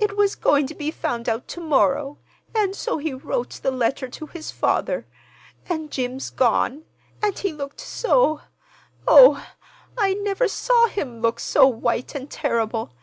[0.00, 2.18] It was going to be found out to morrow,
[2.56, 5.06] and so he wrote the letter to his father.
[5.68, 6.82] And Jim's gone.
[7.20, 9.46] But he looked so—oh,
[9.96, 12.94] I never saw him look so white and terrible.